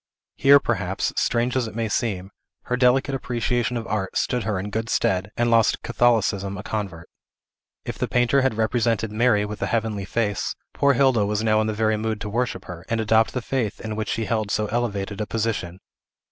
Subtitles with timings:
[0.35, 2.31] Here, perhaps, strange as it may seem,
[2.63, 7.07] her delicate appreciation of art stood her in good stead, and lost Catholicism a convert.
[7.85, 11.67] If the painter had represented Mary with a heavenly face, poor Hilda was now in
[11.67, 14.65] the very mood to worship her, and adopt the faith in which she held so
[14.69, 15.77] elevated a position.